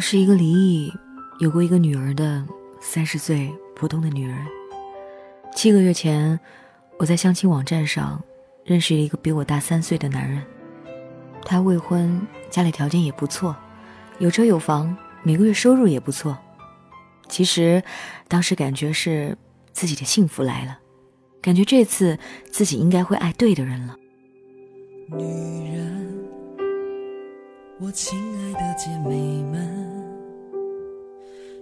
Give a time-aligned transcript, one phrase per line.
[0.00, 0.90] 我是一个离异、
[1.40, 2.42] 有过一个女儿的
[2.80, 4.34] 三十岁普通的女人。
[5.54, 6.40] 七个月前，
[6.96, 8.18] 我在相亲网站上
[8.64, 10.42] 认识了一个比我大三岁的男人。
[11.44, 12.18] 他未婚，
[12.48, 13.54] 家里条件也不错，
[14.18, 16.34] 有车有房，每个月收入也不错。
[17.28, 17.82] 其实，
[18.26, 19.36] 当时感觉是
[19.70, 20.78] 自己的幸福来了，
[21.42, 22.18] 感觉这次
[22.50, 23.94] 自己应该会爱对的人了。
[25.10, 26.18] 女人，
[27.78, 29.89] 我亲爱的姐妹们，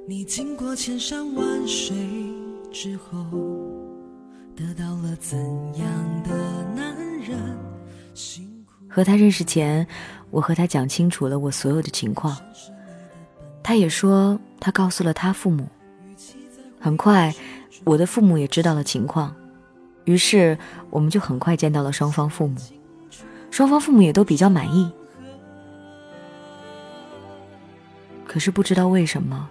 [0.08, 1.94] 你经过千山万水
[2.72, 3.26] 之后，
[4.56, 5.38] 得到了怎
[5.74, 7.38] 样的男人？
[8.88, 9.86] 和他认识前，
[10.30, 12.34] 我和他讲清楚了我所有的情况。
[13.62, 15.68] 他也说他告诉了他父母。
[16.80, 17.34] 很快，
[17.84, 19.36] 我的父母也知道了情况，
[20.06, 20.56] 于是
[20.88, 22.56] 我们就很快见到了双方父母。
[23.50, 24.90] 双方父母也都比较满意，
[28.26, 29.46] 可是不知道为什么，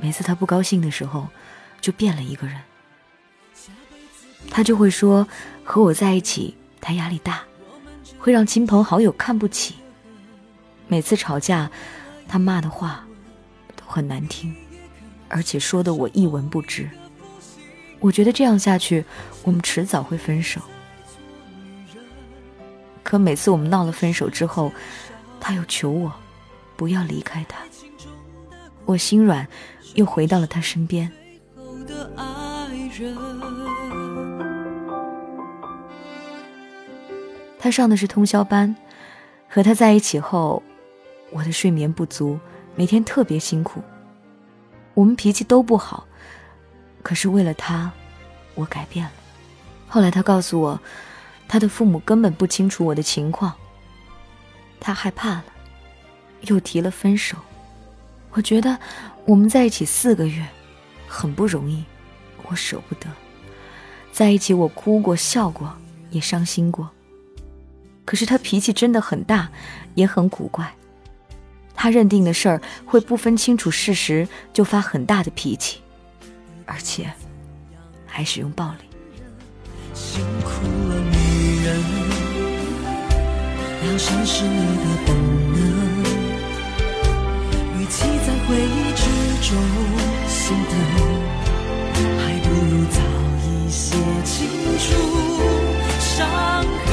[0.00, 1.28] 每次他不高兴的时候，
[1.80, 2.56] 就变了一个人。
[4.50, 5.26] 他就会说
[5.62, 7.42] 和我在一起，他压力大，
[8.18, 9.74] 会让亲朋好友看不起。
[10.88, 11.70] 每次吵架，
[12.26, 13.06] 他骂的话
[13.76, 14.54] 都很难听，
[15.28, 16.88] 而且说的我一文不值。
[18.00, 19.04] 我觉得这样下去，
[19.44, 20.60] 我们迟早会分手。
[23.02, 24.72] 可每次我们闹了分手之后，
[25.38, 26.12] 他又求我
[26.76, 27.58] 不要离开他。
[28.86, 29.46] 我心软，
[29.94, 31.10] 又回到了他身边。
[37.58, 38.74] 他上的是通宵班，
[39.48, 40.62] 和他在一起后，
[41.30, 42.38] 我的睡眠不足，
[42.74, 43.82] 每天特别辛苦。
[44.94, 46.06] 我们脾气都不好，
[47.02, 47.90] 可是为了他，
[48.54, 49.12] 我改变了。
[49.88, 50.80] 后来他告诉我。
[51.52, 53.52] 他的父母根本不清楚我的情况，
[54.78, 55.44] 他害怕了，
[56.42, 57.36] 又提了分手。
[58.32, 58.78] 我觉得
[59.24, 60.46] 我们在一起四个月，
[61.06, 61.84] 很不容易，
[62.44, 63.06] 我舍不得。
[64.12, 65.76] 在一起我哭过、笑过，
[66.10, 66.88] 也伤心过。
[68.04, 69.48] 可是他脾气真的很大，
[69.94, 70.72] 也很古怪。
[71.74, 75.80] 他认定的事儿会不分清楚事实就发很大的脾气，
[76.66, 77.10] 而且
[78.06, 78.78] 还使用暴力。
[79.94, 80.94] 辛苦了
[83.82, 85.16] 良善是你的本
[85.52, 85.60] 能，
[88.50, 89.04] 回忆之
[89.48, 89.56] 中
[90.26, 90.74] 心疼，
[92.18, 92.98] 还不如早
[93.46, 93.94] 一些
[94.24, 94.36] 清
[94.76, 94.88] 楚
[96.00, 96.28] 伤
[96.84, 96.90] 痕。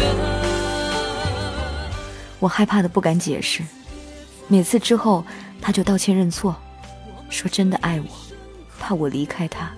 [2.39, 3.63] 我害怕的不敢解释，
[4.47, 5.25] 每次之后
[5.59, 6.55] 他就道歉认错，
[7.27, 8.05] 说真的爱我，
[8.79, 9.71] 怕我离开他，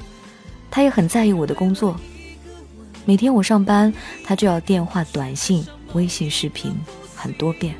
[0.69, 1.95] 他也很在意我的工作。
[3.05, 3.93] 每天我上班，
[4.25, 6.77] 他就要电话、短信、微信视频。
[7.15, 7.73] 很多遍，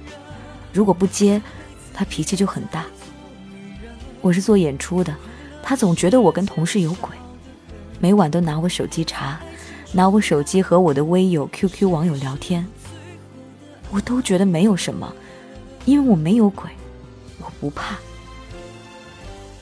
[0.72, 1.42] 如果不接，
[1.94, 2.86] 他脾气就很大。
[4.22, 5.16] 我是做演出的，
[5.64, 7.10] 他总觉得我跟同事有鬼，
[8.00, 9.40] 每晚都拿我手机查，
[9.94, 12.68] 拿我手机和我的微友、QQ 网友聊天。
[13.92, 15.14] 我都觉得没有什么，
[15.86, 16.70] 因为我没有鬼，
[17.40, 17.98] 我不怕。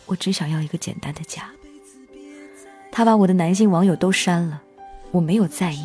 [0.05, 1.49] 我只想要一个简单的家。
[2.91, 4.61] 他把我的男性网友都删了，
[5.11, 5.83] 我没有在意，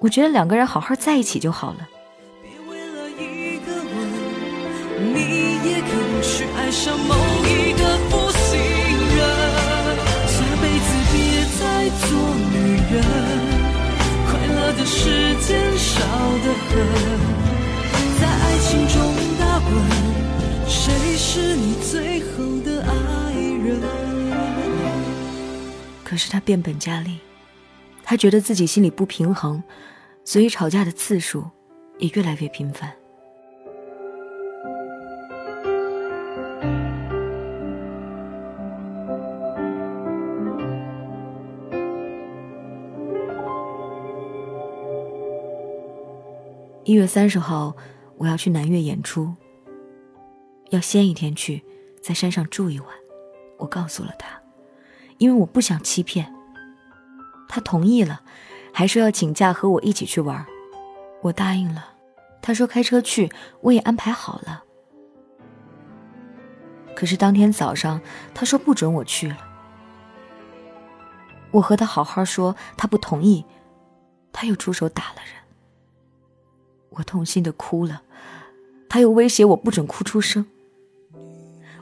[0.00, 1.88] 我觉得两个人好好在一起就好了。
[6.22, 9.18] 去爱上某一个负心人，
[10.26, 11.16] 下辈子别
[11.58, 11.60] 再
[11.98, 12.06] 做
[12.52, 12.54] 女
[12.92, 12.94] 人，
[14.26, 15.48] 快乐的时间
[15.78, 15.90] 少
[16.44, 16.72] 得很，
[18.20, 18.96] 在爱情中
[19.38, 19.70] 打滚，
[20.68, 22.26] 谁是你最后
[22.64, 22.92] 的爱
[23.34, 23.80] 人？
[26.04, 27.18] 可是他变本加厉，
[28.04, 29.62] 他觉得自己心里不平衡，
[30.24, 31.44] 所以吵架的次数
[31.98, 32.92] 也越来越频繁。
[46.84, 47.76] 一月三十号，
[48.16, 49.34] 我要去南岳演出。
[50.70, 51.62] 要先一天去，
[52.02, 52.88] 在山上住一晚。
[53.58, 54.40] 我告诉了他，
[55.18, 56.34] 因为我不想欺骗。
[57.50, 58.22] 他同意了，
[58.72, 60.46] 还说要请假和我一起去玩。
[61.20, 61.86] 我答应了。
[62.40, 63.30] 他说开车去，
[63.60, 64.64] 我也安排好了。
[66.96, 68.00] 可是当天早上，
[68.32, 69.36] 他说不准我去了。
[71.50, 73.44] 我和他好好说，他不同意，
[74.32, 75.34] 他又出手打了人。
[76.90, 78.02] 我痛心的哭了，
[78.88, 80.44] 他又威胁我不准哭出声。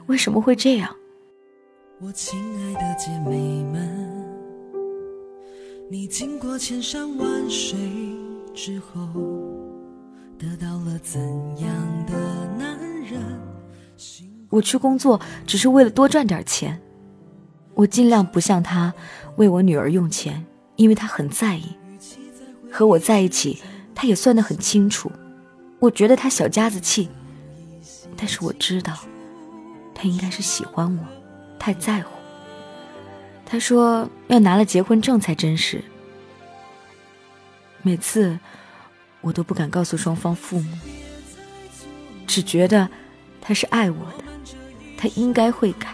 [0.07, 0.95] 为什么会这样？
[1.99, 4.25] 我亲爱的姐妹们，
[5.89, 7.77] 你经过千山万水
[8.53, 9.07] 之后，
[10.37, 11.21] 得到了怎
[11.57, 13.21] 样的男人？
[14.49, 16.81] 我去工作只是为了多赚点钱。
[17.75, 18.93] 我尽量不向他
[19.37, 20.45] 为我女儿用钱，
[20.75, 21.75] 因为他很在意。
[22.71, 23.61] 和我在一起，
[24.01, 25.11] 他也算得很清楚。
[25.77, 27.09] 我觉得他小家子气，
[28.15, 28.97] 但是我知道，
[29.93, 31.03] 他应该是喜欢我，
[31.59, 32.11] 太在乎。
[33.45, 35.83] 他说要拿了结婚证才真实。
[37.81, 38.39] 每次
[39.19, 40.77] 我都不敢告诉双方父母，
[42.25, 42.87] 只觉得
[43.41, 44.23] 他是爱我的，
[44.97, 45.93] 他应该会改。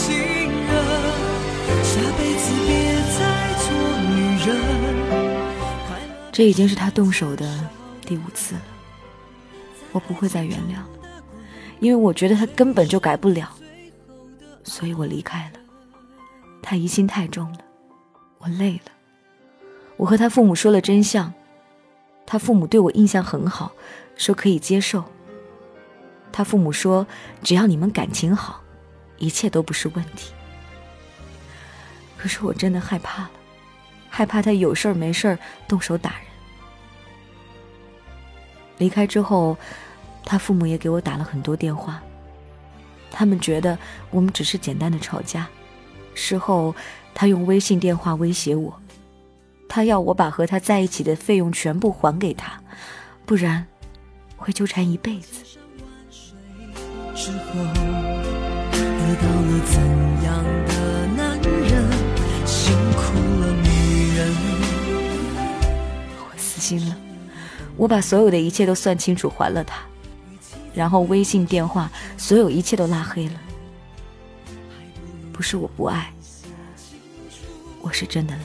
[0.00, 0.72] 情人，
[1.84, 2.70] 下辈子别
[3.16, 3.20] 再
[3.60, 3.68] 做
[4.08, 4.12] 女
[4.46, 4.48] 人
[6.32, 7.68] 这已经是他动手的
[8.06, 8.62] 第五次了。
[9.92, 10.88] 我不会再原谅了，
[11.80, 13.50] 因为我觉得他根本就改不了，
[14.64, 15.60] 所以我离开了。
[16.62, 17.58] 他疑心太重了，
[18.38, 18.92] 我累了。
[19.96, 21.32] 我和他父母说了真相，
[22.24, 23.72] 他父母对我印象很好，
[24.16, 25.04] 说可以接受。
[26.32, 27.06] 他父母说，
[27.42, 28.62] 只要你们感情好，
[29.20, 30.32] 一切都不是问题。
[32.16, 33.30] 可是我真的害怕了，
[34.08, 35.38] 害怕他有事儿没事儿
[35.68, 36.22] 动手打人。
[38.78, 39.56] 离开之后，
[40.24, 42.02] 他父母也给我打了很多电话。
[43.10, 43.78] 他们觉得
[44.10, 45.48] 我们只是简单的吵架。
[46.14, 46.74] 事后，
[47.14, 48.80] 他用微信电话威胁我，
[49.68, 52.60] 他要我把和他在一起的费用全部还给他，
[53.24, 53.66] 不然
[54.36, 55.44] 会纠缠一辈子。
[66.18, 66.96] 我死心了。
[67.76, 69.80] 我把所有的一切都算清楚，还了他，
[70.74, 73.34] 然后微信、电话，所有一切都拉黑了。
[75.32, 76.12] 不是我不爱，
[77.80, 78.42] 我是真的累。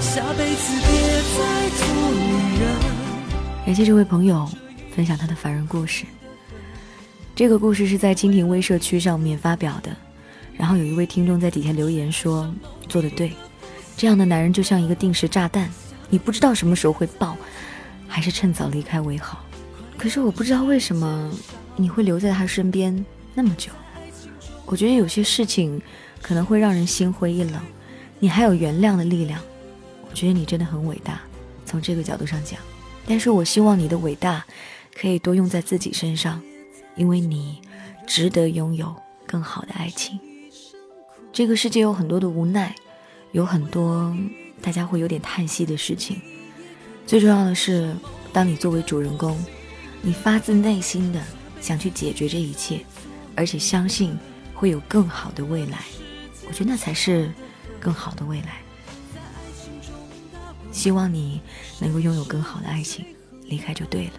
[0.00, 0.92] 下辈子别
[1.22, 2.62] 再做女人
[3.64, 4.46] 感谢这位朋友
[4.94, 6.04] 分享他的凡人故事。
[7.34, 9.96] 这个故事是在蜻蜓微社区上面发表的，
[10.54, 12.52] 然后有一位听众在底下留言说
[12.88, 13.32] ：“做的对。”
[13.96, 15.70] 这样的男人就像一个定时炸弹，
[16.10, 17.36] 你不知道什么时候会爆，
[18.06, 19.44] 还是趁早离开为好。
[19.96, 21.30] 可是我不知道为什么
[21.74, 23.72] 你会留在他身边那么久。
[24.66, 25.80] 我觉得有些事情
[26.20, 27.60] 可能会让人心灰意冷，
[28.18, 29.40] 你还有原谅的力量。
[30.08, 31.20] 我觉得你真的很伟大，
[31.64, 32.60] 从这个角度上讲。
[33.06, 34.44] 但是我希望你的伟大
[34.94, 36.42] 可以多用在自己身上，
[36.96, 37.60] 因为你
[38.06, 38.94] 值得拥有
[39.26, 40.18] 更好的爱情。
[41.32, 42.74] 这个世界有很多的无奈。
[43.32, 44.14] 有很多
[44.60, 46.20] 大家会有点叹息的事情，
[47.06, 47.96] 最重要的是，
[48.30, 49.42] 当你作为主人公，
[50.02, 51.22] 你发自内心的
[51.58, 52.84] 想去解决这一切，
[53.34, 54.14] 而且相信
[54.54, 55.78] 会有更好的未来，
[56.46, 57.32] 我觉得那才是
[57.80, 58.60] 更好的未来。
[60.70, 61.40] 希望你
[61.80, 63.02] 能够拥有更好的爱情，
[63.44, 64.12] 离开就对了。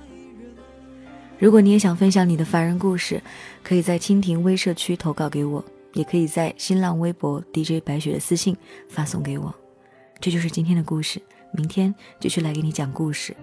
[1.39, 3.21] 如果你也想分享你的凡人故事，
[3.63, 5.63] 可以在蜻蜓微社区投稿给我。
[5.93, 8.57] 也可以在新浪微博 DJ 白雪的私信
[8.89, 9.53] 发送给我。
[10.19, 11.21] 这就是今天的故事，
[11.51, 13.35] 明天继续来给你讲故事。